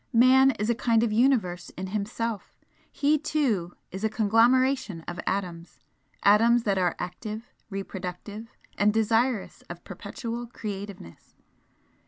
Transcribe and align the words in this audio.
Man 0.13 0.49
is 0.57 0.67
a 0.67 0.73
kind 0.73 1.03
of 1.03 1.11
Universe 1.11 1.69
in 1.77 1.85
himself 1.85 2.57
he 2.91 3.19
too 3.19 3.75
is 3.91 4.03
a 4.03 4.09
conglomeration 4.09 5.01
of 5.01 5.19
atoms 5.27 5.79
atoms 6.23 6.63
that 6.63 6.79
are 6.79 6.95
active, 6.97 7.51
reproductive, 7.69 8.47
and 8.79 8.91
desirous 8.91 9.61
of 9.69 9.83
perpetual 9.83 10.47
creativeness. 10.47 11.35